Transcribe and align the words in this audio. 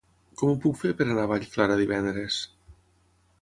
Com 0.41 0.53
ho 0.53 0.55
puc 0.63 0.79
fer 0.83 0.93
per 1.01 1.07
anar 1.07 1.25
a 1.29 1.31
Vallclara 1.33 1.77
divendres? 1.83 2.41